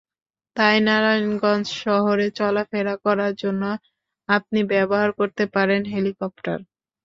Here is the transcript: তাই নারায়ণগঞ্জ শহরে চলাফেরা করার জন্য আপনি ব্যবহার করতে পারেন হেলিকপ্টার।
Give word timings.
তাই 0.55 0.77
নারায়ণগঞ্জ 0.85 1.65
শহরে 1.83 2.27
চলাফেরা 2.39 2.95
করার 3.05 3.33
জন্য 3.35 3.63
আপনি 4.29 4.59
ব্যবহার 4.71 5.09
করতে 5.19 5.43
পারেন 5.55 5.81
হেলিকপ্টার। 5.93 6.59